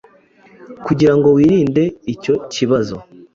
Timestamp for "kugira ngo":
0.85-1.27